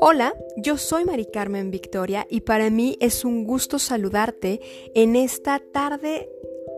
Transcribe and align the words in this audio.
Hola, 0.00 0.32
yo 0.56 0.76
soy 0.76 1.04
Mari 1.04 1.26
Carmen 1.26 1.72
Victoria 1.72 2.24
y 2.30 2.42
para 2.42 2.70
mí 2.70 2.96
es 3.00 3.24
un 3.24 3.42
gusto 3.42 3.80
saludarte 3.80 4.60
en 4.94 5.16
esta 5.16 5.58
tarde 5.58 6.28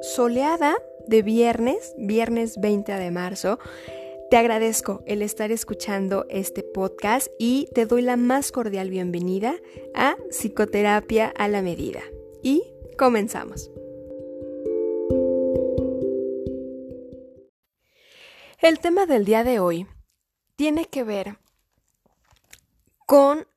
soleada 0.01 0.79
de 1.07 1.21
viernes, 1.21 1.95
viernes 1.99 2.59
20 2.59 2.91
de 2.91 3.11
marzo. 3.11 3.59
Te 4.31 4.39
agradezco 4.39 5.03
el 5.05 5.21
estar 5.21 5.53
escuchando 5.53 6.25
este 6.31 6.63
podcast 6.63 7.29
y 7.39 7.69
te 7.75 7.85
doy 7.85 8.01
la 8.01 8.17
más 8.17 8.53
cordial 8.53 8.89
bienvenida 8.89 9.55
a 9.95 10.17
Psicoterapia 10.31 11.27
a 11.37 11.47
la 11.49 11.61
Medida. 11.61 12.01
Y 12.43 12.63
comenzamos. 12.97 13.71
El 18.63 18.79
tema 18.79 19.05
del 19.05 19.27
día 19.27 19.45
de 19.45 19.59
hoy 19.59 19.87
tiene 20.57 20.87
que 20.87 21.05
ver 21.05 21.37
con 23.11 23.49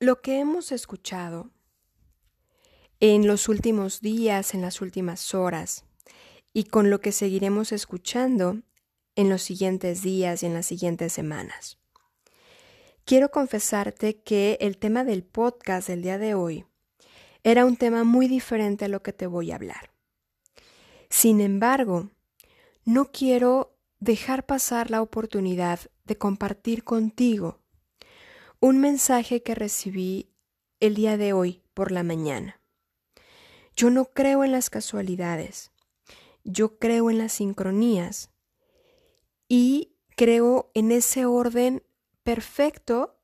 lo 0.00 0.20
que 0.20 0.40
hemos 0.40 0.72
escuchado 0.72 1.52
en 2.98 3.28
los 3.28 3.48
últimos 3.48 4.00
días, 4.00 4.52
en 4.52 4.62
las 4.62 4.80
últimas 4.80 5.32
horas, 5.32 5.84
y 6.52 6.64
con 6.64 6.90
lo 6.90 7.00
que 7.00 7.12
seguiremos 7.12 7.70
escuchando 7.70 8.62
en 9.14 9.28
los 9.28 9.42
siguientes 9.42 10.02
días 10.02 10.42
y 10.42 10.46
en 10.46 10.54
las 10.54 10.66
siguientes 10.66 11.12
semanas. 11.12 11.78
Quiero 13.04 13.30
confesarte 13.30 14.24
que 14.24 14.58
el 14.60 14.76
tema 14.76 15.04
del 15.04 15.22
podcast 15.22 15.86
del 15.86 16.02
día 16.02 16.18
de 16.18 16.34
hoy 16.34 16.66
era 17.44 17.64
un 17.64 17.76
tema 17.76 18.02
muy 18.02 18.26
diferente 18.26 18.86
a 18.86 18.88
lo 18.88 19.04
que 19.04 19.12
te 19.12 19.28
voy 19.28 19.52
a 19.52 19.54
hablar. 19.54 19.92
Sin 21.10 21.40
embargo, 21.40 22.10
no 22.84 23.12
quiero 23.12 23.78
dejar 24.00 24.46
pasar 24.46 24.90
la 24.90 25.00
oportunidad 25.00 25.78
de 26.06 26.18
compartir 26.18 26.82
contigo 26.82 27.60
un 28.66 28.80
mensaje 28.80 29.44
que 29.44 29.54
recibí 29.54 30.28
el 30.80 30.96
día 30.96 31.16
de 31.16 31.32
hoy 31.32 31.62
por 31.72 31.92
la 31.92 32.02
mañana. 32.02 32.60
Yo 33.76 33.90
no 33.90 34.06
creo 34.06 34.42
en 34.42 34.50
las 34.50 34.70
casualidades, 34.70 35.70
yo 36.42 36.76
creo 36.80 37.08
en 37.08 37.18
las 37.18 37.34
sincronías 37.34 38.32
y 39.46 39.94
creo 40.16 40.72
en 40.74 40.90
ese 40.90 41.26
orden 41.26 41.84
perfecto 42.24 43.20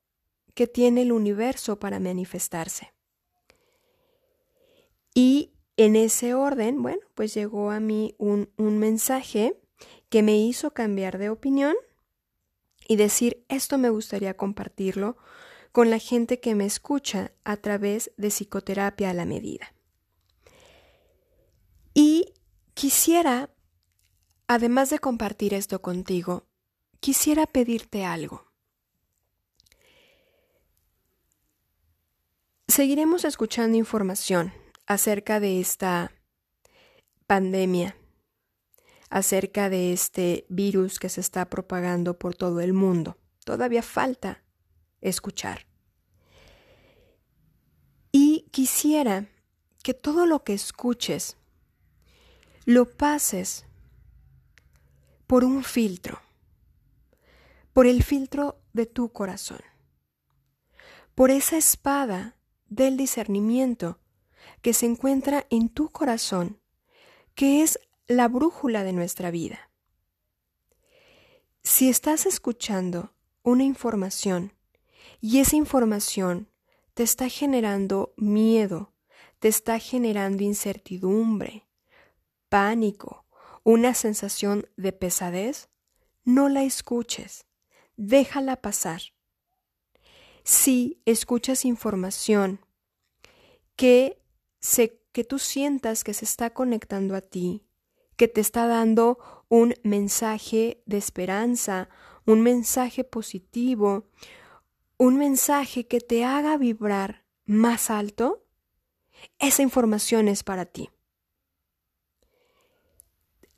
que 0.54 0.68
tiene 0.68 1.02
el 1.02 1.10
universo 1.10 1.80
para 1.80 1.98
manifestarse. 1.98 2.94
Y 5.12 5.54
en 5.76 5.96
ese 5.96 6.34
orden, 6.34 6.82
bueno, 6.82 7.02
pues 7.16 7.34
llegó 7.34 7.72
a 7.72 7.80
mí 7.80 8.14
un, 8.16 8.48
un 8.58 8.78
mensaje 8.78 9.60
que 10.08 10.22
me 10.22 10.36
hizo 10.38 10.72
cambiar 10.72 11.18
de 11.18 11.30
opinión 11.30 11.74
y 12.88 12.96
decir, 12.96 13.44
esto 13.48 13.78
me 13.78 13.90
gustaría 13.90 14.36
compartirlo 14.36 15.16
con 15.72 15.90
la 15.90 15.98
gente 15.98 16.40
que 16.40 16.54
me 16.54 16.66
escucha 16.66 17.32
a 17.44 17.56
través 17.56 18.12
de 18.16 18.28
psicoterapia 18.28 19.10
a 19.10 19.14
la 19.14 19.24
medida. 19.24 19.74
Y 21.94 22.34
quisiera, 22.74 23.50
además 24.46 24.90
de 24.90 24.98
compartir 24.98 25.54
esto 25.54 25.80
contigo, 25.80 26.46
quisiera 27.00 27.46
pedirte 27.46 28.04
algo. 28.04 28.52
Seguiremos 32.68 33.24
escuchando 33.24 33.76
información 33.76 34.52
acerca 34.86 35.40
de 35.40 35.60
esta 35.60 36.12
pandemia 37.26 37.96
acerca 39.12 39.68
de 39.68 39.92
este 39.92 40.46
virus 40.48 40.98
que 40.98 41.10
se 41.10 41.20
está 41.20 41.50
propagando 41.50 42.18
por 42.18 42.34
todo 42.34 42.60
el 42.60 42.72
mundo. 42.72 43.18
Todavía 43.44 43.82
falta 43.82 44.42
escuchar. 45.02 45.66
Y 48.10 48.46
quisiera 48.50 49.28
que 49.82 49.92
todo 49.92 50.24
lo 50.24 50.44
que 50.44 50.54
escuches 50.54 51.36
lo 52.64 52.86
pases 52.86 53.66
por 55.26 55.44
un 55.44 55.62
filtro, 55.62 56.18
por 57.74 57.86
el 57.86 58.02
filtro 58.02 58.62
de 58.72 58.86
tu 58.86 59.12
corazón, 59.12 59.60
por 61.14 61.30
esa 61.30 61.58
espada 61.58 62.38
del 62.70 62.96
discernimiento 62.96 63.98
que 64.62 64.72
se 64.72 64.86
encuentra 64.86 65.46
en 65.50 65.68
tu 65.68 65.90
corazón, 65.90 66.62
que 67.34 67.62
es 67.62 67.78
la 68.06 68.28
brújula 68.28 68.84
de 68.84 68.92
nuestra 68.92 69.30
vida. 69.30 69.70
Si 71.62 71.88
estás 71.88 72.26
escuchando 72.26 73.14
una 73.42 73.64
información 73.64 74.52
y 75.20 75.38
esa 75.38 75.56
información 75.56 76.48
te 76.94 77.02
está 77.02 77.28
generando 77.28 78.12
miedo, 78.16 78.92
te 79.38 79.48
está 79.48 79.78
generando 79.78 80.42
incertidumbre, 80.42 81.66
pánico, 82.48 83.24
una 83.64 83.94
sensación 83.94 84.68
de 84.76 84.92
pesadez, 84.92 85.68
no 86.24 86.48
la 86.48 86.64
escuches, 86.64 87.46
déjala 87.96 88.60
pasar. 88.60 89.02
Si 90.44 91.00
escuchas 91.06 91.64
información 91.64 92.60
que, 93.76 94.20
se, 94.60 95.00
que 95.12 95.24
tú 95.24 95.38
sientas 95.38 96.02
que 96.04 96.14
se 96.14 96.24
está 96.24 96.50
conectando 96.50 97.14
a 97.14 97.20
ti, 97.20 97.64
que 98.16 98.28
te 98.28 98.40
está 98.40 98.66
dando 98.66 99.18
un 99.48 99.74
mensaje 99.82 100.82
de 100.86 100.96
esperanza, 100.98 101.88
un 102.26 102.40
mensaje 102.40 103.04
positivo, 103.04 104.08
un 104.96 105.16
mensaje 105.16 105.86
que 105.86 106.00
te 106.00 106.24
haga 106.24 106.56
vibrar 106.56 107.24
más 107.44 107.90
alto, 107.90 108.44
esa 109.38 109.62
información 109.62 110.28
es 110.28 110.42
para 110.42 110.64
ti. 110.64 110.90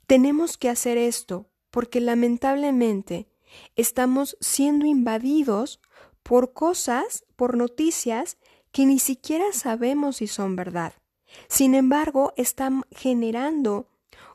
Tenemos 0.06 0.58
que 0.58 0.68
hacer 0.68 0.98
esto 0.98 1.48
porque 1.70 2.00
lamentablemente 2.00 3.28
estamos 3.76 4.36
siendo 4.40 4.86
invadidos 4.86 5.80
por 6.22 6.52
cosas, 6.52 7.24
por 7.36 7.56
noticias 7.56 8.38
que 8.72 8.86
ni 8.86 8.98
siquiera 8.98 9.52
sabemos 9.52 10.16
si 10.16 10.26
son 10.26 10.56
verdad. 10.56 10.94
Sin 11.48 11.74
embargo, 11.74 12.32
están 12.36 12.82
generando 12.90 13.88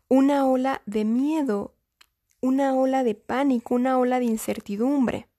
una 0.09 0.47
ola 0.47 0.81
de 0.86 1.06
miedo, 1.06 1.75
una 2.42 2.75
ola 2.75 3.03
de 3.03 3.16
pánico, 3.16 3.75
una 3.75 3.97
ola 3.97 4.20
de 4.20 4.25
incertidumbre. 4.25 5.30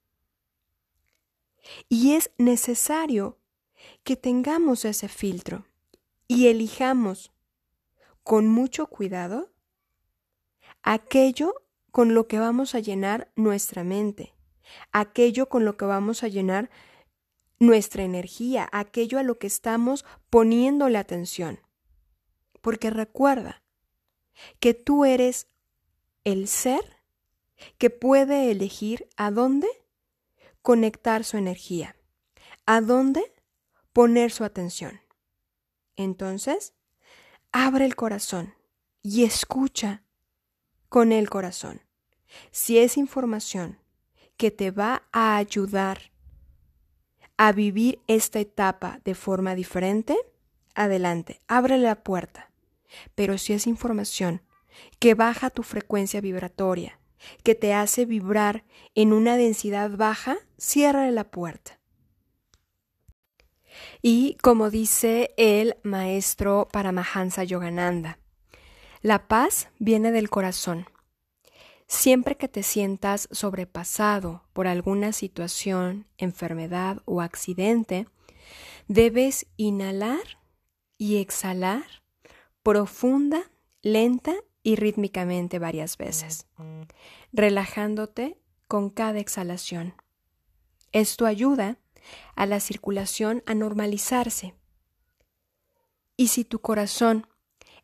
Y 1.89 2.15
es 2.15 2.31
necesario 2.39 3.39
que 4.05 4.17
tengamos 4.17 4.85
ese 4.85 5.09
filtro 5.09 5.67
y 6.29 6.47
elijamos 6.47 7.33
con 8.23 8.47
mucho 8.47 8.87
cuidado 8.87 9.53
aquello 10.83 11.55
con 11.91 12.15
lo 12.15 12.29
que 12.29 12.39
vamos 12.39 12.75
a 12.75 12.79
llenar 12.79 13.33
nuestra 13.35 13.83
mente, 13.83 14.35
aquello 14.93 15.49
con 15.49 15.65
lo 15.65 15.77
que 15.77 15.85
vamos 15.85 16.23
a 16.23 16.29
llenar 16.29 16.71
nuestra 17.59 18.05
energía, 18.05 18.69
aquello 18.73 19.19
a 19.19 19.25
lo 19.25 19.39
que 19.39 19.49
estamos 19.49 20.05
poniéndole 20.31 20.97
atención. 20.97 21.61
Porque 22.61 22.91
recuerda, 22.91 23.63
que 24.59 24.75
tú 24.75 25.05
eres 25.05 25.47
el 26.25 26.49
ser 26.49 26.99
que 27.79 27.91
puede 27.91 28.51
elegir 28.51 29.09
a 29.17 29.31
dónde 29.31 29.69
conectar 30.63 31.25
su 31.25 31.37
energía, 31.37 31.97
a 32.67 32.81
dónde 32.81 33.35
poner 33.93 34.31
su 34.31 34.45
atención. 34.45 35.01
Entonces, 35.97 36.75
abre 37.53 37.85
el 37.85 37.97
corazón 37.97 38.55
y 39.03 39.25
escucha 39.25 40.03
con 40.89 41.13
el 41.13 41.29
corazón. 41.29 41.83
Si 42.51 42.79
es 42.79 42.97
información 42.97 43.79
que 44.37 44.51
te 44.51 44.71
va 44.71 45.03
a 45.13 45.37
ayudar 45.37 46.13
a 47.37 47.53
vivir 47.53 48.01
esta 48.07 48.39
etapa 48.39 49.01
de 49.05 49.15
forma 49.15 49.55
diferente, 49.55 50.17
adelante, 50.75 51.41
abre 51.49 51.79
la 51.79 52.03
puerta. 52.03 52.50
Pero 53.15 53.39
si 53.39 53.53
es 53.53 53.67
información 53.67 54.43
que 54.99 55.15
baja 55.15 55.51
tu 55.51 55.63
frecuencia 55.63 56.21
vibratoria, 56.21 57.01
que 57.43 57.55
te 57.55 57.75
hace 57.75 58.07
vibrar 58.07 58.65
en 58.95 59.13
una 59.13 59.37
densidad 59.37 59.91
baja, 59.91 60.39
cierra 60.57 61.11
la 61.11 61.31
puerta. 61.31 61.81
Y 64.03 64.37
como 64.43 64.71
dice 64.71 65.35
el 65.37 65.77
maestro 65.83 66.69
Paramahansa 66.73 67.45
Yogananda, 67.45 68.19
la 69.03 69.29
paz 69.29 69.69
viene 69.79 70.13
del 70.13 70.29
corazón. 70.29 70.87
Siempre 71.87 72.37
que 72.37 72.49
te 72.49 72.63
sientas 72.63 73.29
sobrepasado 73.33 74.45
por 74.53 74.67
alguna 74.69 75.13
situación, 75.13 76.07
enfermedad 76.19 77.03
o 77.05 77.21
accidente, 77.21 78.07
debes 78.87 79.47
inhalar 79.57 80.39
y 80.99 81.17
exhalar 81.17 81.85
profunda, 82.63 83.51
lenta 83.83 84.35
y 84.63 84.77
rítmicamente 84.77 85.59
varias 85.59 85.97
veces, 85.97 86.47
relajándote 87.33 88.39
con 88.69 88.91
cada 88.91 89.19
exhalación. 89.19 89.95
Esto 90.93 91.27
ayuda 91.27 91.79
a 92.35 92.47
la 92.47 92.61
circulación 92.61 93.43
a 93.47 93.55
normalizarse. 93.55 94.55
Y 96.17 96.29
si 96.29 96.45
tu 96.45 96.61
corazón 96.61 97.27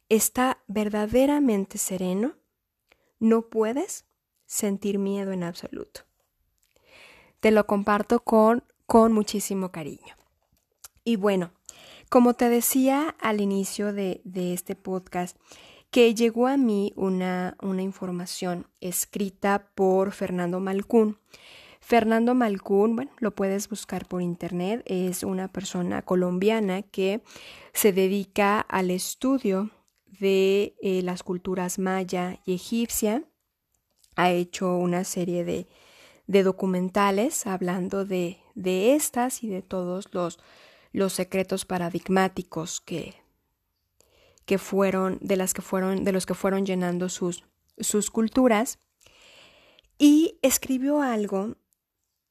está 0.09 0.63
verdaderamente 0.67 1.79
sereno, 1.79 2.37
no 3.19 3.49
puedes 3.49 4.05
sentir 4.45 4.99
miedo 4.99 5.33
en 5.33 5.43
absoluto. 5.43 6.03
Te 7.41 7.51
lo 7.51 7.67
comparto 7.67 8.21
con, 8.21 8.65
con 8.87 9.13
muchísimo 9.13 9.73
cariño. 9.73 10.17
Y 11.05 11.17
bueno, 11.17 11.53
como 12.09 12.35
te 12.35 12.49
decía 12.49 13.17
al 13.21 13.41
inicio 13.41 13.93
de, 13.93 14.21
este 14.35 14.75
podcast, 14.75 15.37
que 15.91 16.15
llegó 16.15 16.47
a 16.47 16.57
mí 16.57 16.93
una, 16.97 17.57
información 17.79 18.67
escrita 18.81 19.71
por 19.75 20.13
Fernando 20.13 20.61
Malcún. 20.61 21.19
Fernando 21.81 22.35
Malcún, 22.35 22.97
bueno, 22.97 23.13
lo 23.19 23.35
puedes 23.35 23.69
buscar 23.69 24.07
por 24.07 24.21
internet, 24.21 24.83
es 24.87 25.23
una 25.23 25.49
persona 25.49 26.03
colombiana 26.03 26.83
que 26.83 27.23
se 27.73 27.93
dedica 27.93 28.61
al 28.61 28.91
estudio 28.91 29.71
de 30.19 30.75
eh, 30.83 31.03
las 31.03 31.23
culturas 31.23 31.79
maya 31.79 32.41
y 32.45 32.55
egipcia. 32.55 33.23
Ha 34.17 34.31
hecho 34.31 34.77
una 34.77 35.05
serie 35.05 35.45
de, 35.45 35.69
de 36.27 36.43
documentales 36.43 37.47
hablando 37.47 38.05
de, 38.05 38.39
de, 38.55 38.95
estas 38.95 39.45
y 39.45 39.49
de 39.49 39.63
todos 39.63 40.13
los, 40.13 40.41
los 40.97 41.13
secretos 41.13 41.67
paradigmáticos 41.67 42.81
que, 42.81 43.17
que 44.47 44.57
fueron, 44.57 45.19
de 45.21 45.37
las 45.37 45.53
que 45.53 45.61
fueron, 45.61 46.05
de 46.05 46.13
los 46.13 46.25
que 46.25 46.33
fueron 46.33 46.65
llenando 46.65 47.11
sus, 47.11 47.45
sus 47.77 48.11
culturas. 48.11 48.79
Y 49.99 50.39
escribió 50.41 51.03
algo, 51.03 51.59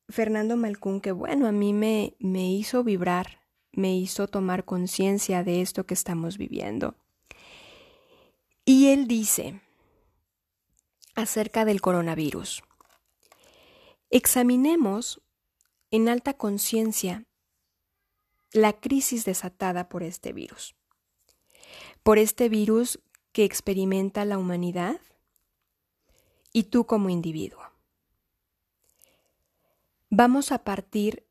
Fernando 0.10 0.58
Malcún, 0.58 1.00
que 1.00 1.12
bueno, 1.12 1.46
a 1.46 1.52
mí 1.52 1.74
me, 1.74 2.16
me 2.18 2.52
hizo 2.52 2.84
vibrar, 2.84 3.40
me 3.72 3.96
hizo 3.96 4.28
tomar 4.28 4.66
conciencia 4.66 5.44
de 5.44 5.62
esto 5.62 5.86
que 5.86 5.94
estamos 5.94 6.40
viviendo. 6.40 6.96
Y 8.66 8.88
él 8.88 9.08
dice 9.08 9.62
acerca 11.14 11.66
del 11.66 11.82
coronavirus, 11.82 12.64
examinemos 14.10 15.22
en 15.92 16.10
alta 16.10 16.34
conciencia 16.34 17.28
la 18.56 18.74
crisis 18.74 19.26
desatada 19.26 19.90
por 19.90 20.02
este 20.02 20.34
virus 20.34 20.76
por 22.06 22.20
este 22.20 22.50
virus 22.50 23.00
que 23.32 23.46
experimenta 23.46 24.26
la 24.26 24.38
humanidad 24.38 25.02
y 26.54 26.66
tú 26.66 26.86
como 26.86 27.10
individuo. 27.10 27.64
Vamos 30.12 30.52
a 30.52 30.64
partir 30.64 31.26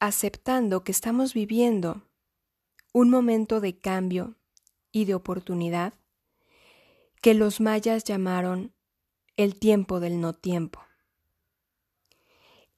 aceptando 0.00 0.82
que 0.82 0.92
estamos 0.92 1.34
viviendo 1.34 2.08
un 2.94 3.10
momento 3.10 3.60
de 3.60 3.78
cambio 3.78 4.34
y 4.92 5.04
de 5.04 5.14
oportunidad 5.14 5.92
que 7.20 7.34
los 7.34 7.60
mayas 7.60 8.04
llamaron 8.04 8.72
el 9.36 9.58
tiempo 9.58 10.00
del 10.00 10.22
no 10.22 10.32
tiempo. 10.32 10.80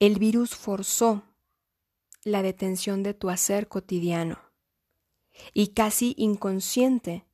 El 0.01 0.19
virus 0.19 0.57
forzó 0.57 1.23
la 2.27 2.43
detención 2.43 3.05
de 3.05 3.15
tu 3.15 3.31
hacer 3.31 3.69
cotidiano 3.69 4.41
y 5.55 5.69
casi 5.69 6.13
inconsciente 6.19 7.25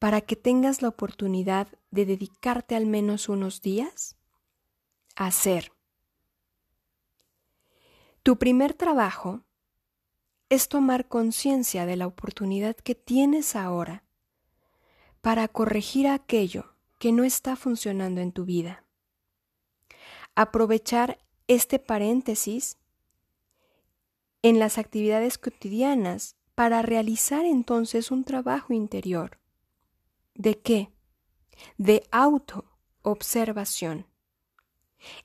para 0.00 0.20
que 0.20 0.34
tengas 0.34 0.82
la 0.82 0.88
oportunidad 0.88 1.68
de 1.92 2.06
dedicarte 2.06 2.74
al 2.74 2.86
menos 2.86 3.28
unos 3.28 3.62
días 3.62 4.16
a 5.14 5.26
hacer. 5.26 5.72
Tu 8.24 8.36
primer 8.36 8.74
trabajo 8.74 9.42
es 10.48 10.68
tomar 10.68 11.06
conciencia 11.06 11.86
de 11.86 11.94
la 11.94 12.08
oportunidad 12.08 12.74
que 12.74 12.96
tienes 12.96 13.54
ahora 13.54 14.02
para 15.20 15.46
corregir 15.46 16.08
aquello 16.08 16.74
que 16.98 17.12
no 17.12 17.22
está 17.22 17.54
funcionando 17.54 18.20
en 18.20 18.32
tu 18.32 18.44
vida. 18.44 18.82
Aprovechar 20.34 21.20
este 21.46 21.78
paréntesis 21.78 22.79
en 24.42 24.58
las 24.58 24.78
actividades 24.78 25.38
cotidianas 25.38 26.36
para 26.54 26.82
realizar 26.82 27.44
entonces 27.44 28.10
un 28.10 28.24
trabajo 28.24 28.72
interior 28.72 29.40
¿De 30.40 30.58
qué? 30.58 30.90
De 31.76 32.08
autoobservación, 32.10 34.06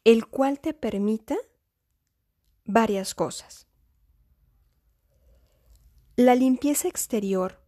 el 0.04 0.28
cual 0.28 0.60
te 0.60 0.74
permita 0.74 1.38
varias 2.66 3.16
cosas. 3.16 3.66
La 6.18 6.36
limpieza 6.36 6.90
exterior 6.90 7.64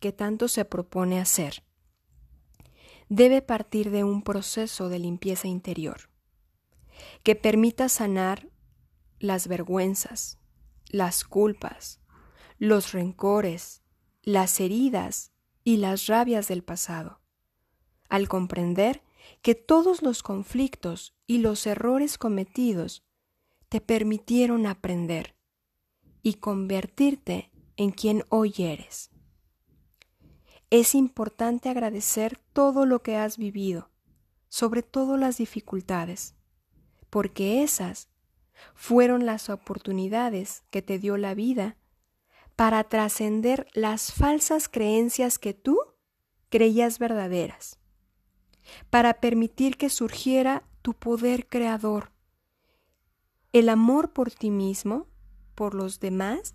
que 0.00 0.10
tanto 0.10 0.48
se 0.48 0.64
propone 0.64 1.20
hacer 1.20 1.62
debe 3.08 3.40
partir 3.40 3.92
de 3.92 4.02
un 4.02 4.22
proceso 4.22 4.88
de 4.88 4.98
limpieza 4.98 5.46
interior 5.46 6.10
que 7.22 7.36
permita 7.36 7.88
sanar 7.88 8.48
las 9.20 9.46
vergüenzas, 9.46 10.39
las 10.90 11.24
culpas, 11.24 12.00
los 12.58 12.92
rencores, 12.92 13.82
las 14.22 14.60
heridas 14.60 15.32
y 15.64 15.78
las 15.78 16.06
rabias 16.06 16.48
del 16.48 16.62
pasado, 16.62 17.20
al 18.08 18.28
comprender 18.28 19.02
que 19.42 19.54
todos 19.54 20.02
los 20.02 20.22
conflictos 20.22 21.14
y 21.26 21.38
los 21.38 21.66
errores 21.66 22.18
cometidos 22.18 23.04
te 23.68 23.80
permitieron 23.80 24.66
aprender 24.66 25.36
y 26.22 26.34
convertirte 26.34 27.50
en 27.76 27.92
quien 27.92 28.24
hoy 28.28 28.52
eres. 28.58 29.10
Es 30.70 30.94
importante 30.94 31.68
agradecer 31.68 32.38
todo 32.52 32.84
lo 32.84 33.02
que 33.02 33.16
has 33.16 33.38
vivido, 33.38 33.90
sobre 34.48 34.82
todo 34.82 35.16
las 35.16 35.38
dificultades, 35.38 36.34
porque 37.10 37.62
esas 37.62 38.08
fueron 38.74 39.26
las 39.26 39.50
oportunidades 39.50 40.62
que 40.70 40.82
te 40.82 40.98
dio 40.98 41.16
la 41.16 41.34
vida 41.34 41.76
para 42.56 42.84
trascender 42.84 43.66
las 43.72 44.12
falsas 44.12 44.68
creencias 44.68 45.38
que 45.38 45.54
tú 45.54 45.78
creías 46.50 46.98
verdaderas, 46.98 47.78
para 48.90 49.14
permitir 49.14 49.76
que 49.76 49.88
surgiera 49.88 50.64
tu 50.82 50.94
poder 50.94 51.48
creador, 51.48 52.12
el 53.52 53.68
amor 53.68 54.12
por 54.12 54.30
ti 54.30 54.50
mismo, 54.50 55.06
por 55.54 55.74
los 55.74 56.00
demás 56.00 56.54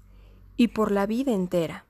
y 0.58 0.70
por 0.70 0.92
la 0.92 1.06
vida 1.06 1.34
entera. 1.34 1.86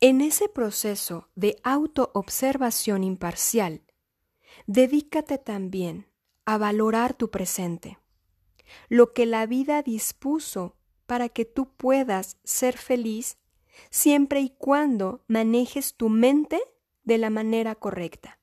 En 0.00 0.20
ese 0.20 0.48
proceso 0.48 1.28
de 1.34 1.56
autoobservación 1.62 3.04
imparcial, 3.04 3.82
dedícate 4.66 5.38
también 5.38 6.06
a 6.44 6.58
valorar 6.58 7.14
tu 7.14 7.30
presente, 7.30 7.98
lo 8.88 9.12
que 9.12 9.26
la 9.26 9.46
vida 9.46 9.82
dispuso 9.82 10.76
para 11.06 11.28
que 11.28 11.44
tú 11.44 11.72
puedas 11.76 12.38
ser 12.44 12.76
feliz 12.76 13.38
siempre 13.90 14.40
y 14.40 14.50
cuando 14.50 15.24
manejes 15.26 15.94
tu 15.94 16.08
mente 16.08 16.60
de 17.04 17.18
la 17.18 17.30
manera 17.30 17.74
correcta. 17.74 18.38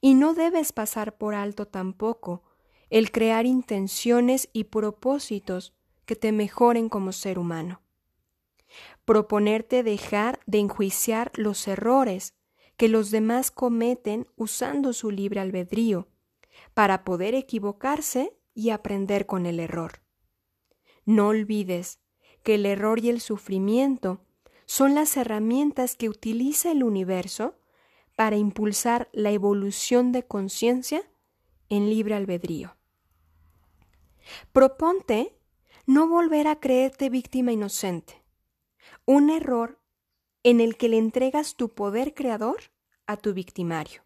Y 0.00 0.14
no 0.14 0.34
debes 0.34 0.72
pasar 0.72 1.18
por 1.18 1.34
alto 1.34 1.66
tampoco 1.66 2.42
el 2.90 3.10
crear 3.10 3.44
intenciones 3.46 4.48
y 4.52 4.64
propósitos 4.64 5.74
que 6.06 6.16
te 6.16 6.32
mejoren 6.32 6.88
como 6.88 7.12
ser 7.12 7.38
humano. 7.38 7.82
Proponerte 9.04 9.82
dejar 9.82 10.40
de 10.46 10.58
enjuiciar 10.58 11.32
los 11.34 11.66
errores 11.68 12.34
que 12.76 12.88
los 12.88 13.10
demás 13.10 13.50
cometen 13.50 14.26
usando 14.36 14.92
su 14.92 15.10
libre 15.10 15.40
albedrío 15.40 16.08
para 16.72 17.04
poder 17.04 17.34
equivocarse 17.34 18.36
y 18.54 18.70
aprender 18.70 19.26
con 19.26 19.46
el 19.46 19.60
error. 19.60 20.00
No 21.04 21.28
olvides 21.28 22.00
que 22.42 22.54
el 22.54 22.66
error 22.66 23.00
y 23.00 23.10
el 23.10 23.20
sufrimiento 23.20 24.20
son 24.66 24.94
las 24.94 25.16
herramientas 25.16 25.96
que 25.96 26.08
utiliza 26.08 26.70
el 26.70 26.82
universo 26.82 27.58
para 28.16 28.36
impulsar 28.36 29.08
la 29.12 29.32
evolución 29.32 30.12
de 30.12 30.24
conciencia 30.26 31.02
en 31.68 31.90
libre 31.90 32.14
albedrío. 32.14 32.76
Proponte 34.52 35.36
no 35.86 36.08
volver 36.08 36.46
a 36.46 36.60
creerte 36.60 37.10
víctima 37.10 37.52
inocente, 37.52 38.22
un 39.04 39.30
error 39.30 39.80
en 40.42 40.60
el 40.60 40.76
que 40.76 40.88
le 40.88 40.98
entregas 40.98 41.56
tu 41.56 41.70
poder 41.70 42.14
creador 42.14 42.58
a 43.06 43.16
tu 43.16 43.34
victimario. 43.34 44.03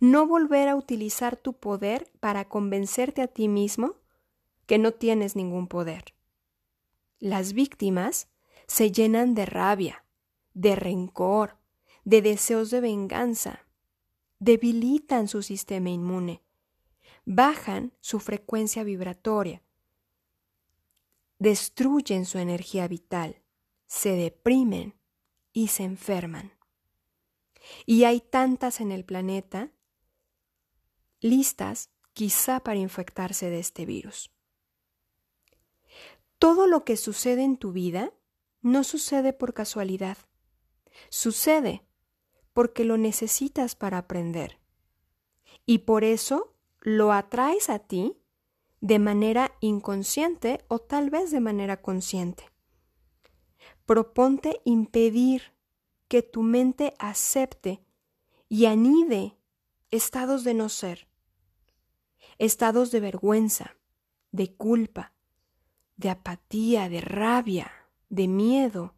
No 0.00 0.26
volver 0.26 0.68
a 0.68 0.76
utilizar 0.76 1.36
tu 1.36 1.54
poder 1.54 2.10
para 2.20 2.48
convencerte 2.48 3.22
a 3.22 3.28
ti 3.28 3.48
mismo 3.48 3.96
que 4.66 4.78
no 4.78 4.92
tienes 4.92 5.36
ningún 5.36 5.66
poder. 5.66 6.14
Las 7.18 7.52
víctimas 7.52 8.28
se 8.66 8.92
llenan 8.92 9.34
de 9.34 9.46
rabia, 9.46 10.04
de 10.54 10.76
rencor, 10.76 11.56
de 12.04 12.22
deseos 12.22 12.70
de 12.70 12.80
venganza, 12.80 13.66
debilitan 14.38 15.28
su 15.28 15.42
sistema 15.42 15.90
inmune, 15.90 16.42
bajan 17.24 17.92
su 18.00 18.20
frecuencia 18.20 18.84
vibratoria 18.84 19.62
destruyen 21.38 22.26
su 22.26 22.38
energía 22.38 22.88
vital, 22.88 23.40
se 23.86 24.10
deprimen 24.10 24.94
y 25.52 25.68
se 25.68 25.84
enferman. 25.84 26.52
Y 27.86 28.04
hay 28.04 28.20
tantas 28.20 28.80
en 28.80 28.92
el 28.92 29.04
planeta 29.04 29.70
listas 31.20 31.90
quizá 32.12 32.60
para 32.60 32.78
infectarse 32.78 33.50
de 33.50 33.58
este 33.58 33.86
virus. 33.86 34.32
Todo 36.38 36.66
lo 36.66 36.84
que 36.84 36.96
sucede 36.96 37.42
en 37.42 37.56
tu 37.56 37.72
vida 37.72 38.12
no 38.60 38.84
sucede 38.84 39.32
por 39.32 39.54
casualidad. 39.54 40.18
Sucede 41.10 41.84
porque 42.52 42.84
lo 42.84 42.96
necesitas 42.96 43.74
para 43.74 43.98
aprender. 43.98 44.58
Y 45.66 45.78
por 45.78 46.04
eso 46.04 46.54
lo 46.80 47.12
atraes 47.12 47.70
a 47.70 47.78
ti 47.78 48.16
de 48.80 48.98
manera 48.98 49.52
inconsciente 49.60 50.64
o 50.68 50.78
tal 50.78 51.10
vez 51.10 51.30
de 51.30 51.40
manera 51.40 51.80
consciente. 51.82 52.50
Proponte 53.86 54.60
impedir 54.64 55.52
que 56.08 56.22
tu 56.22 56.42
mente 56.42 56.94
acepte 56.98 57.82
y 58.48 58.66
anide 58.66 59.36
estados 59.90 60.42
de 60.42 60.54
no 60.54 60.68
ser, 60.68 61.06
estados 62.38 62.90
de 62.90 63.00
vergüenza, 63.00 63.76
de 64.32 64.54
culpa, 64.54 65.12
de 65.96 66.10
apatía, 66.10 66.88
de 66.88 67.00
rabia, 67.00 67.70
de 68.08 68.28
miedo, 68.28 68.94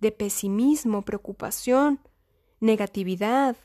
de 0.00 0.12
pesimismo, 0.12 1.04
preocupación, 1.04 2.00
negatividad, 2.60 3.56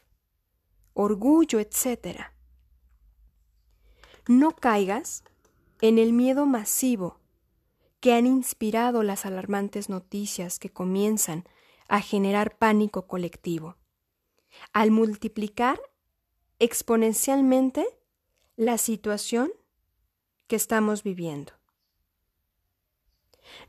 orgullo, 0.93 1.59
etc. 1.59 2.31
No 4.27 4.51
caigas 4.51 5.23
en 5.81 5.99
el 5.99 6.13
miedo 6.13 6.45
masivo 6.45 7.19
que 7.99 8.13
han 8.13 8.25
inspirado 8.25 9.03
las 9.03 9.25
alarmantes 9.25 9.89
noticias 9.89 10.59
que 10.59 10.69
comienzan 10.69 11.45
a 11.87 12.01
generar 12.01 12.57
pánico 12.57 13.07
colectivo, 13.07 13.77
al 14.73 14.91
multiplicar 14.91 15.79
exponencialmente 16.59 17.85
la 18.55 18.77
situación 18.77 19.51
que 20.47 20.55
estamos 20.55 21.03
viviendo. 21.03 21.53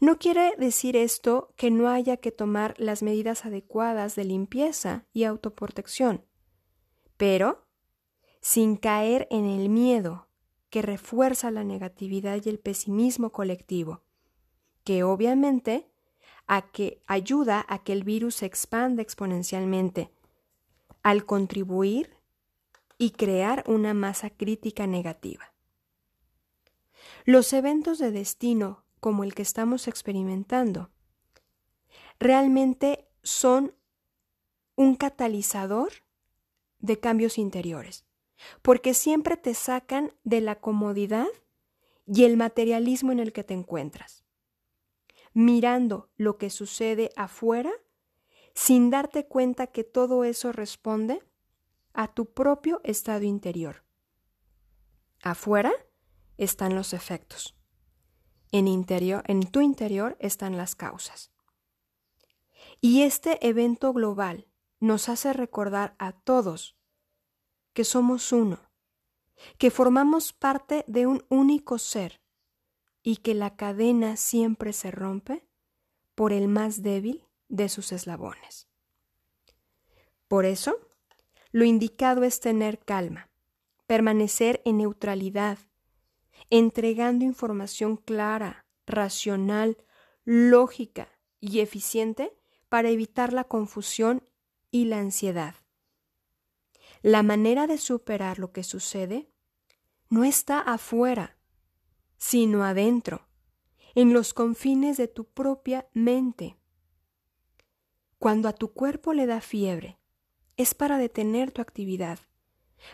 No 0.00 0.18
quiere 0.18 0.54
decir 0.56 0.96
esto 0.96 1.52
que 1.56 1.70
no 1.70 1.88
haya 1.88 2.16
que 2.16 2.32
tomar 2.32 2.74
las 2.78 3.02
medidas 3.02 3.44
adecuadas 3.44 4.16
de 4.16 4.24
limpieza 4.24 5.06
y 5.12 5.24
autoprotección, 5.24 6.24
pero 7.16 7.66
sin 8.40 8.76
caer 8.76 9.28
en 9.30 9.46
el 9.46 9.68
miedo 9.68 10.28
que 10.70 10.82
refuerza 10.82 11.50
la 11.50 11.64
negatividad 11.64 12.40
y 12.44 12.48
el 12.48 12.58
pesimismo 12.58 13.30
colectivo, 13.30 14.02
que 14.84 15.02
obviamente 15.02 15.90
a 16.48 16.62
que 16.62 17.02
ayuda 17.06 17.64
a 17.68 17.84
que 17.84 17.92
el 17.92 18.02
virus 18.02 18.36
se 18.36 18.46
expanda 18.46 19.02
exponencialmente, 19.02 20.10
al 21.02 21.24
contribuir 21.24 22.16
y 22.98 23.10
crear 23.10 23.62
una 23.68 23.94
masa 23.94 24.30
crítica 24.30 24.86
negativa. 24.86 25.52
Los 27.24 27.52
eventos 27.52 27.98
de 27.98 28.10
destino 28.10 28.84
como 29.00 29.24
el 29.24 29.34
que 29.34 29.42
estamos 29.42 29.88
experimentando, 29.88 30.90
realmente 32.18 33.08
son 33.22 33.74
un 34.74 34.96
catalizador 34.96 35.92
de 36.78 36.98
cambios 36.98 37.38
interiores, 37.38 38.04
porque 38.62 38.94
siempre 38.94 39.36
te 39.36 39.54
sacan 39.54 40.12
de 40.24 40.40
la 40.40 40.56
comodidad 40.56 41.26
y 42.06 42.24
el 42.24 42.36
materialismo 42.36 43.12
en 43.12 43.20
el 43.20 43.32
que 43.32 43.44
te 43.44 43.54
encuentras, 43.54 44.24
mirando 45.38 46.10
lo 46.16 46.36
que 46.36 46.50
sucede 46.50 47.10
afuera 47.14 47.70
sin 48.54 48.90
darte 48.90 49.28
cuenta 49.28 49.68
que 49.68 49.84
todo 49.84 50.24
eso 50.24 50.50
responde 50.50 51.22
a 51.92 52.12
tu 52.12 52.32
propio 52.34 52.80
estado 52.82 53.22
interior. 53.22 53.84
Afuera 55.22 55.72
están 56.38 56.74
los 56.74 56.92
efectos 56.92 57.56
en, 58.50 58.66
interior, 58.66 59.22
en 59.28 59.48
tu 59.48 59.60
interior 59.60 60.16
están 60.18 60.56
las 60.56 60.74
causas. 60.74 61.30
Y 62.80 63.02
este 63.02 63.46
evento 63.46 63.92
global 63.92 64.48
nos 64.80 65.08
hace 65.08 65.32
recordar 65.32 65.94
a 66.00 66.10
todos 66.10 66.76
que 67.74 67.84
somos 67.84 68.32
uno, 68.32 68.58
que 69.56 69.70
formamos 69.70 70.32
parte 70.32 70.84
de 70.88 71.06
un 71.06 71.24
único 71.28 71.78
ser 71.78 72.20
y 73.02 73.16
que 73.16 73.34
la 73.34 73.56
cadena 73.56 74.16
siempre 74.16 74.72
se 74.72 74.90
rompe 74.90 75.46
por 76.14 76.32
el 76.32 76.48
más 76.48 76.82
débil 76.82 77.24
de 77.48 77.68
sus 77.68 77.92
eslabones. 77.92 78.68
Por 80.26 80.44
eso, 80.44 80.76
lo 81.52 81.64
indicado 81.64 82.24
es 82.24 82.40
tener 82.40 82.78
calma, 82.78 83.30
permanecer 83.86 84.60
en 84.64 84.78
neutralidad, 84.78 85.58
entregando 86.50 87.24
información 87.24 87.96
clara, 87.96 88.66
racional, 88.86 89.78
lógica 90.24 91.08
y 91.40 91.60
eficiente 91.60 92.36
para 92.68 92.90
evitar 92.90 93.32
la 93.32 93.44
confusión 93.44 94.28
y 94.70 94.84
la 94.84 94.98
ansiedad. 94.98 95.54
La 97.00 97.22
manera 97.22 97.66
de 97.66 97.78
superar 97.78 98.38
lo 98.38 98.52
que 98.52 98.62
sucede 98.62 99.32
no 100.10 100.24
está 100.24 100.60
afuera, 100.60 101.37
sino 102.18 102.64
adentro, 102.64 103.26
en 103.94 104.12
los 104.12 104.34
confines 104.34 104.96
de 104.96 105.08
tu 105.08 105.24
propia 105.24 105.88
mente. 105.94 106.56
Cuando 108.18 108.48
a 108.48 108.52
tu 108.52 108.72
cuerpo 108.72 109.14
le 109.14 109.26
da 109.26 109.40
fiebre, 109.40 109.98
es 110.56 110.74
para 110.74 110.98
detener 110.98 111.52
tu 111.52 111.62
actividad, 111.62 112.18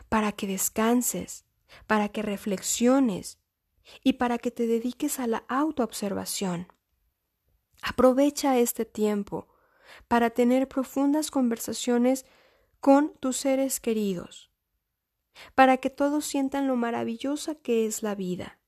para 0.08 0.32
que 0.32 0.46
descanses, 0.46 1.44
para 1.86 2.10
que 2.10 2.22
reflexiones 2.22 3.40
y 4.02 4.14
para 4.14 4.38
que 4.38 4.50
te 4.50 4.66
dediques 4.66 5.18
a 5.18 5.26
la 5.26 5.44
autoobservación. 5.48 6.68
Aprovecha 7.82 8.58
este 8.58 8.84
tiempo 8.84 9.48
para 10.08 10.30
tener 10.30 10.68
profundas 10.68 11.30
conversaciones 11.30 12.26
con 12.80 13.14
tus 13.18 13.38
seres 13.38 13.80
queridos, 13.80 14.50
para 15.54 15.78
que 15.78 15.90
todos 15.90 16.24
sientan 16.26 16.66
lo 16.68 16.76
maravillosa 16.76 17.54
que 17.54 17.86
es 17.86 18.02
la 18.02 18.14
vida. 18.14 18.58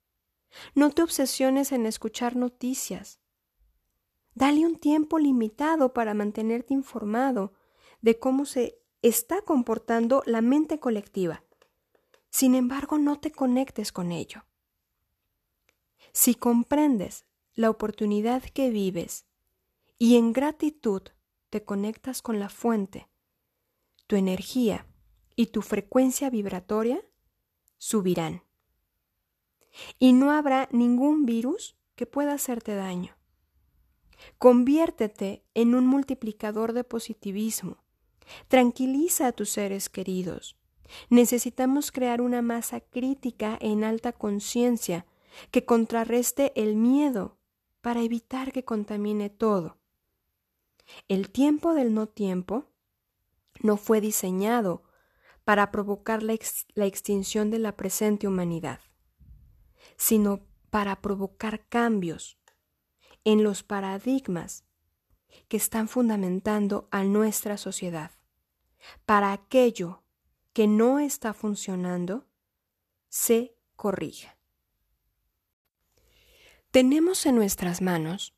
No 0.75 0.91
te 0.91 1.03
obsesiones 1.03 1.73
en 1.73 1.87
escuchar 1.87 2.37
noticias. 2.37 3.21
Dale 4.35 4.67
un 4.67 4.77
tiempo 4.77 5.19
limitado 5.19 5.93
para 5.93 6.15
mantenerte 6.15 6.75
informado 6.75 7.55
de 8.01 8.19
cómo 8.19 8.45
se 8.45 8.79
está 9.03 9.43
comportando 9.43 10.23
la 10.27 10.41
mente 10.41 10.79
colectiva. 10.79 11.43
Sin 12.31 12.55
embargo, 12.55 12.99
no 12.99 13.19
te 13.19 13.33
conectes 13.33 13.93
con 13.93 14.13
ello. 14.13 14.45
Si 16.13 16.35
comprendes 16.35 17.25
la 17.55 17.71
oportunidad 17.71 18.43
que 18.43 18.71
vives 18.71 19.27
y 19.99 20.17
en 20.17 20.33
gratitud 20.33 21.03
te 21.51 21.65
conectas 21.65 22.21
con 22.21 22.39
la 22.39 22.49
fuente, 22.49 23.09
tu 24.07 24.17
energía 24.17 24.87
y 25.35 25.47
tu 25.47 25.63
frecuencia 25.63 26.31
vibratoria 26.31 27.03
subirán. 27.79 28.46
Y 29.99 30.13
no 30.13 30.31
habrá 30.31 30.69
ningún 30.73 31.27
virus 31.27 31.77
que 31.95 32.07
pueda 32.07 32.35
hacerte 32.35 32.75
daño. 32.75 33.17
Conviértete 34.39 35.45
en 35.55 35.75
un 35.75 35.87
multiplicador 35.87 36.73
de 36.73 36.85
positivismo. 36.85 37.79
Tranquiliza 38.49 39.29
a 39.29 39.33
tus 39.33 39.51
seres 39.51 39.89
queridos. 39.89 40.57
Necesitamos 41.11 41.93
crear 41.93 42.21
una 42.21 42.43
masa 42.43 42.81
crítica 42.81 43.59
en 43.61 43.85
alta 43.85 44.13
conciencia 44.13 45.07
que 45.51 45.65
contrarreste 45.65 46.53
el 46.61 46.77
miedo 46.77 47.39
para 47.81 48.03
evitar 48.03 48.53
que 48.53 48.65
contamine 48.65 49.31
todo. 49.31 49.79
El 51.09 51.31
tiempo 51.31 51.75
del 51.75 51.95
no 51.95 52.07
tiempo 52.07 52.65
no 53.61 53.77
fue 53.77 54.01
diseñado 54.01 54.85
para 55.45 55.71
provocar 55.71 56.23
la, 56.23 56.35
extinción 56.35 57.51
de 57.51 57.59
la 57.59 57.77
presente 57.77 58.27
humanidad, 58.27 58.81
sino 59.97 60.41
para 60.71 61.01
provocar 61.01 61.67
cambios 61.69 62.39
en 63.25 63.43
los 63.43 63.63
paradigmas 63.63 64.65
que 65.49 65.57
están 65.57 65.89
fundamentando 65.89 66.89
a 66.91 67.05
nuestra 67.05 67.57
sociedad, 67.57 68.13
para 69.05 69.33
aquello 69.33 70.03
que 70.53 70.67
no 70.67 70.99
está 70.99 71.35
funcionando 71.35 72.27
se 73.09 73.57
corrija. 73.75 74.37
Tenemos 76.71 77.27
en 77.27 77.37
nuestras 77.37 77.81
manos 77.81 78.35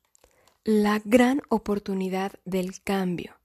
la 0.63 1.01
gran 1.03 1.41
oportunidad 1.49 2.33
del 2.45 2.81
cambio, 2.81 3.39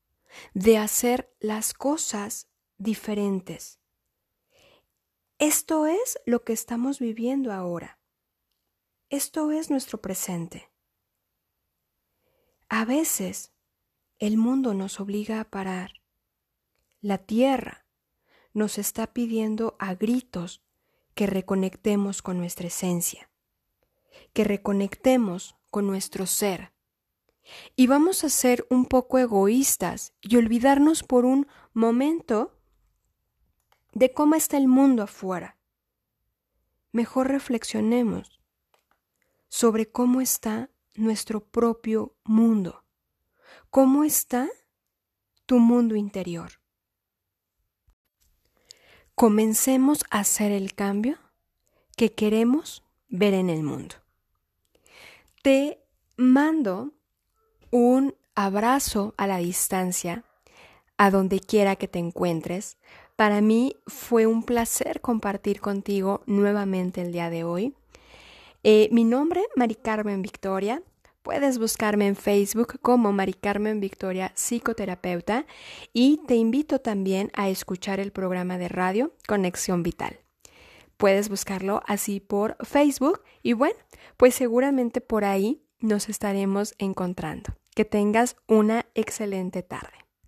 de 0.53 0.79
hacer 0.79 1.33
las 1.41 1.75
cosas 1.75 2.49
diferentes. 2.79 3.81
Esto 5.39 5.87
es 5.87 6.19
lo 6.27 6.45
que 6.45 6.53
estamos 6.53 6.99
viviendo 6.99 7.53
ahora. 7.53 7.99
Esto 9.11 9.53
es 9.53 9.71
nuestro 9.71 10.01
presente. 10.01 10.71
A 12.69 12.85
veces 12.85 13.53
el 14.19 14.39
mundo 14.39 14.73
nos 14.73 14.99
obliga 14.99 15.41
a 15.41 15.51
parar. 15.51 16.01
La 17.03 17.19
tierra 17.19 17.85
nos 18.55 18.79
está 18.79 19.13
pidiendo 19.13 19.77
a 19.79 19.95
gritos 19.95 20.63
que 21.15 21.27
reconectemos 21.27 22.23
con 22.23 22.39
nuestra 22.39 22.69
esencia, 22.69 23.31
que 24.33 24.43
reconectemos 24.43 25.55
con 25.71 25.87
nuestro 25.87 26.27
ser. 26.27 26.73
Y 27.77 27.87
vamos 27.87 28.25
a 28.25 28.31
ser 28.31 28.67
un 28.71 28.87
poco 28.87 29.19
egoístas 29.19 30.15
y 30.23 30.37
olvidarnos 30.37 31.03
por 31.03 31.27
un 31.27 31.47
momento 31.75 32.59
de 33.93 34.13
cómo 34.13 34.35
está 34.35 34.57
el 34.57 34.67
mundo 34.67 35.03
afuera. 35.03 35.59
Mejor 36.91 37.29
reflexionemos 37.29 38.41
sobre 39.55 39.87
cómo 39.87 40.21
está 40.21 40.69
nuestro 40.97 41.39
propio 41.39 42.17
mundo. 42.25 42.83
¿Cómo 43.71 44.03
está 44.03 44.49
tu 45.47 45.61
mundo 45.61 45.95
interior? 45.95 46.61
Comencemos 49.15 50.03
a 50.11 50.19
hacer 50.19 50.51
el 50.51 50.75
cambio 50.75 51.19
que 51.97 52.13
queremos 52.13 52.83
ver 53.07 53.33
en 53.33 53.49
el 53.49 53.63
mundo. 53.63 53.95
Te 55.45 55.79
mando 56.17 56.91
un 57.71 58.17
abrazo 58.35 59.15
a 59.17 59.29
la 59.29 59.37
distancia, 59.37 60.25
a 60.97 61.13
donde 61.13 61.39
quiera 61.39 61.77
que 61.77 61.87
te 61.87 62.01
encuentres. 62.01 62.77
Para 63.15 63.41
mí 63.41 63.77
fue 63.87 64.27
un 64.27 64.43
placer 64.43 65.01
compartir 65.01 65.61
contigo 65.61 66.25
nuevamente 66.27 67.03
el 67.03 67.13
día 67.13 67.31
de 67.31 67.45
hoy. 67.45 67.77
Eh, 68.67 68.89
mi 68.91 69.05
nombre, 69.05 69.43
Mari 69.57 69.75
Carmen 69.75 70.23
Victoria. 70.23 70.83
Puedes 71.23 71.59
buscarme 71.59 72.07
en 72.07 72.17
Facebook 72.17 72.81
como 72.81 73.13
Mari 73.13 73.35
Carmen 73.35 73.79
Victoria 73.79 74.33
Psicoterapeuta 74.35 75.45
y 75.93 76.23
te 76.27 76.37
invito 76.37 76.81
también 76.81 77.31
a 77.35 77.51
escuchar 77.51 78.01
el 78.01 78.11
programa 78.11 78.57
de 78.57 78.69
radio 78.69 79.13
Conexión 79.29 79.83
Vital. 79.83 80.19
Puedes 80.97 81.29
buscarlo 81.29 81.83
así 81.87 82.21
por 82.21 82.57
Facebook 82.65 83.21
y 83.43 83.53
bueno, 83.53 83.77
pues 84.17 84.35
seguramente 84.35 85.03
por 85.03 85.27
ahí 85.27 85.63
nos 85.81 86.09
estaremos 86.09 86.75
encontrando. 86.79 87.55
Que 87.75 87.85
tengas 87.85 88.37
una 88.47 88.87
excelente 88.95 89.63
tarde. 89.63 90.04